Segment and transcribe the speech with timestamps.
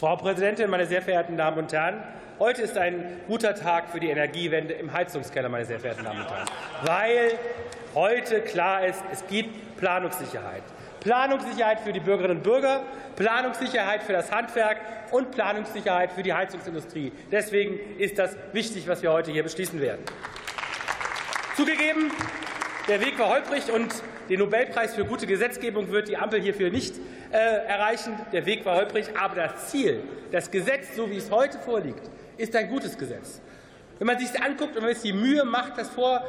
[0.00, 2.02] Frau Präsidentin, meine sehr verehrten Damen und Herren!
[2.38, 6.30] Heute ist ein guter Tag für die Energiewende im Heizungskeller, meine sehr verehrten Damen und
[6.30, 6.48] Herren,
[6.84, 7.38] weil
[7.94, 10.62] heute klar ist, es gibt Planungssicherheit.
[11.00, 12.80] Planungssicherheit für die Bürgerinnen und Bürger,
[13.16, 14.78] Planungssicherheit für das Handwerk
[15.10, 17.12] und Planungssicherheit für die Heizungsindustrie.
[17.30, 20.02] Deswegen ist das wichtig, was wir heute hier beschließen werden.
[21.58, 22.10] Zugegeben,
[22.90, 23.94] der Weg war holprig und
[24.28, 26.96] den Nobelpreis für gute Gesetzgebung wird die Ampel hierfür nicht
[27.30, 28.18] äh, erreichen.
[28.32, 30.02] Der Weg war holprig, aber das Ziel,
[30.32, 33.40] das Gesetz, so wie es heute vorliegt, ist ein gutes Gesetz.
[33.98, 36.24] Wenn man sich das anguckt und wenn man sich die Mühe macht, das vor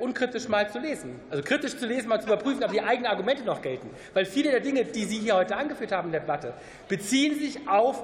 [0.00, 3.44] unkritisch mal zu lesen, also kritisch zu lesen, mal zu überprüfen, ob die eigenen Argumente
[3.44, 6.54] noch gelten, weil viele der Dinge, die Sie hier heute angeführt haben in der Debatte,
[6.88, 8.02] beziehen sich auf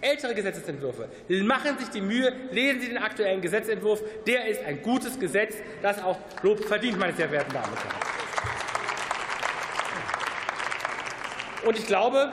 [0.00, 1.08] ältere Gesetzentwürfe.
[1.42, 4.02] Machen Sie sich die Mühe, lesen Sie den aktuellen Gesetzentwurf.
[4.26, 7.96] Der ist ein gutes Gesetz, das auch Lob verdient, meine sehr verehrten Damen und Herren.
[11.66, 12.32] Und ich glaube,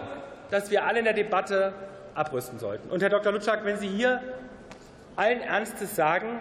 [0.50, 1.74] dass wir alle in der Debatte
[2.16, 2.90] abrüsten sollten.
[2.90, 3.32] Und Herr Dr.
[3.32, 4.22] Lutschak, wenn Sie hier
[5.16, 6.40] allen Ernstes sagen,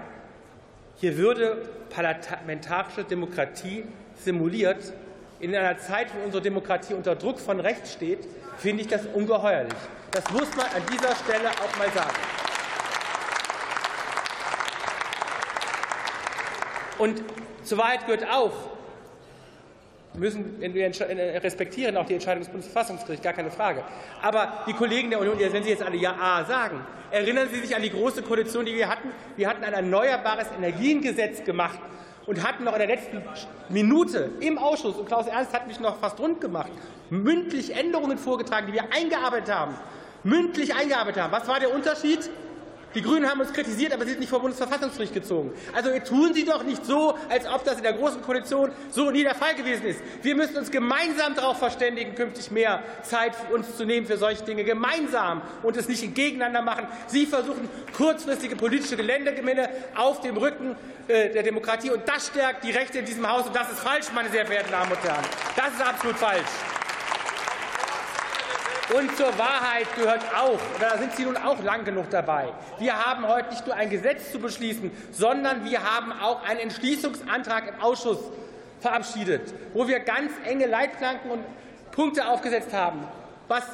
[0.96, 4.92] hier würde parlamentarische Demokratie simuliert,
[5.40, 8.20] in einer Zeit, wo unsere Demokratie unter Druck von rechts steht,
[8.58, 9.74] finde ich das ungeheuerlich.
[10.12, 12.16] Das muss man an dieser Stelle auch mal sagen.
[16.98, 17.22] Und
[17.62, 18.52] zur Wahrheit gehört auch,
[20.14, 23.84] müssen wir äh, respektieren auch die Entscheidung des Bundesverfassungsgerichts, gar keine Frage.
[24.22, 27.82] Aber die Kollegen der Union, wenn Sie jetzt alle Ja sagen, erinnern Sie sich an
[27.82, 29.10] die große Koalition, die wir hatten.
[29.36, 31.78] Wir hatten ein erneuerbares Energiengesetz gemacht
[32.26, 33.22] und hatten noch in der letzten
[33.68, 36.70] Minute im Ausschuss, und Klaus Ernst hat mich noch fast rund gemacht,
[37.10, 39.74] mündlich Änderungen vorgetragen, die wir eingearbeitet haben.
[40.24, 41.32] Mündlich eingearbeitet haben.
[41.32, 42.28] Was war der Unterschied?
[42.96, 45.52] Die Grünen haben uns kritisiert, aber sie sind nicht vor Bundesverfassungsgericht gezogen.
[45.74, 49.22] Also tun Sie doch nicht so, als ob das in der Großen Koalition so nie
[49.22, 50.00] der Fall gewesen ist.
[50.22, 54.44] Wir müssen uns gemeinsam darauf verständigen, künftig mehr Zeit für uns zu nehmen für solche
[54.44, 54.64] Dinge.
[54.64, 56.86] Gemeinsam und es nicht gegeneinander machen.
[57.06, 60.74] Sie versuchen kurzfristige politische Geländegewinne auf dem Rücken
[61.06, 61.90] äh, der Demokratie.
[61.90, 63.46] Und das stärkt die Rechte in diesem Haus.
[63.46, 65.24] Und das ist falsch, meine sehr verehrten Damen und Herren.
[65.54, 66.75] Das ist absolut falsch.
[68.94, 73.26] Und zur Wahrheit gehört auch, da sind Sie nun auch lang genug dabei, wir haben
[73.26, 78.18] heute nicht nur ein Gesetz zu beschließen, sondern wir haben auch einen Entschließungsantrag im Ausschuss
[78.80, 81.44] verabschiedet, wo wir ganz enge Leitplanken und
[81.90, 83.04] Punkte aufgesetzt haben,
[83.48, 83.64] was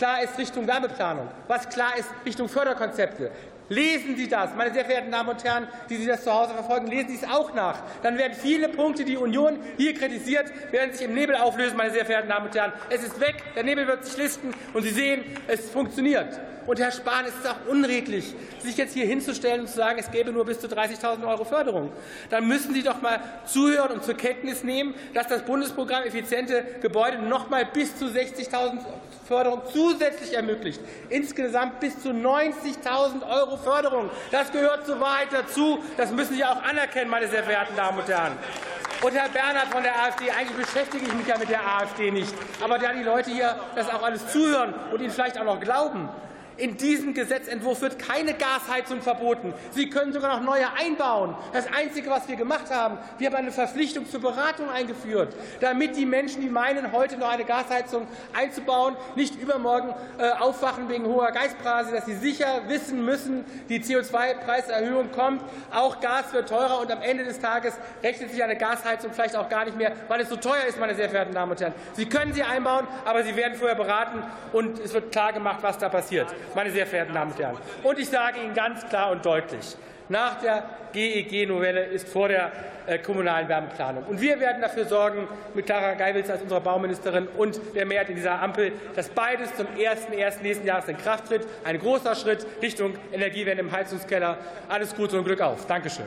[0.00, 3.30] klar ist Richtung Wärmeplanung, was klar ist Richtung Förderkonzepte,
[3.68, 6.88] Lesen Sie das, meine sehr verehrten Damen und Herren, die Sie das zu Hause verfolgen,
[6.88, 7.78] lesen Sie es auch nach.
[8.02, 11.92] Dann werden viele Punkte, die die Union hier kritisiert, werden sich im Nebel auflösen, meine
[11.92, 12.72] sehr verehrten Damen und Herren.
[12.88, 16.40] Es ist weg, der Nebel wird sich listen und Sie sehen, es funktioniert.
[16.70, 20.08] Und Herr Spahn, es ist auch unredlich, sich jetzt hier hinzustellen und zu sagen, es
[20.12, 21.90] gäbe nur bis zu 30.000 Euro Förderung.
[22.28, 27.18] Dann müssen Sie doch mal zuhören und zur Kenntnis nehmen, dass das Bundesprogramm effiziente Gebäude
[27.18, 28.84] noch mal bis zu 60.000
[29.26, 30.80] Förderung zusätzlich ermöglicht.
[31.08, 34.08] Insgesamt bis zu 90.000 Euro Förderung.
[34.30, 35.82] Das gehört zur Wahrheit dazu.
[35.96, 38.34] Das müssen Sie auch anerkennen, meine sehr verehrten Damen und Herren.
[39.02, 42.32] Und Herr Bernhard von der AfD, eigentlich beschäftige ich mich ja mit der AfD nicht.
[42.62, 46.08] Aber da die Leute hier das auch alles zuhören und Ihnen vielleicht auch noch glauben,
[46.56, 49.54] in diesem Gesetzentwurf wird keine Gasheizung verboten.
[49.70, 51.34] Sie können sogar noch neue einbauen.
[51.52, 56.06] Das Einzige, was wir gemacht haben, wir haben eine Verpflichtung zur Beratung eingeführt, damit die
[56.06, 58.06] Menschen, die meinen, heute noch eine Gasheizung
[58.36, 65.10] einzubauen, nicht übermorgen äh, aufwachen wegen hoher Gaspreise, dass sie sicher wissen müssen, die CO2-Preiserhöhung
[65.12, 69.36] kommt, auch Gas wird teurer und am Ende des Tages rechnet sich eine Gasheizung vielleicht
[69.36, 71.74] auch gar nicht mehr, weil es so teuer ist, meine sehr verehrten Damen und Herren.
[71.94, 74.22] Sie können sie einbauen, aber sie werden vorher beraten
[74.52, 77.56] und es wird klar gemacht, was da passiert meine sehr verehrten Damen und Herren.
[77.82, 79.76] Und ich sage Ihnen ganz klar und deutlich,
[80.08, 82.50] nach der GEG-Novelle ist vor der
[82.86, 84.04] äh, kommunalen Wärmeplanung.
[84.04, 88.16] Und wir werden dafür sorgen, mit Clara Geiwitz als unserer Bauministerin und der Mehrheit in
[88.16, 90.42] dieser Ampel, dass beides zum 1.1.
[90.42, 91.46] nächsten Jahres in Kraft tritt.
[91.62, 94.38] Ein großer Schritt Richtung Energiewende im Heizungskeller.
[94.68, 95.66] Alles Gute und Glück auf.
[95.66, 96.06] Dankeschön.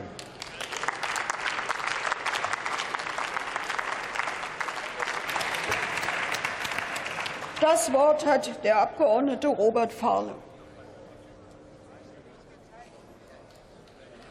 [7.64, 10.34] Das Wort hat der Abgeordnete Robert Fahle.